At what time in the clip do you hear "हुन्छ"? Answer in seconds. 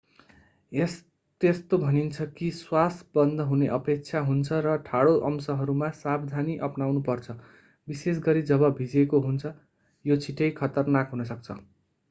4.29-4.61, 9.27-9.51